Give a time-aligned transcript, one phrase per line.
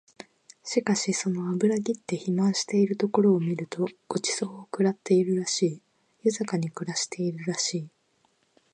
[0.63, 5.81] しかしその脂ぎって肥満しているところを見ると御馳走を食ってるらしい、
[6.23, 7.89] 豊かに暮らしているらしい